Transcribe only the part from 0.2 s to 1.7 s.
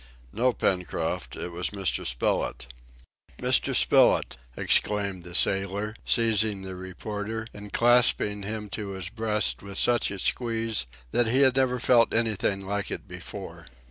"No, Pencroft, it was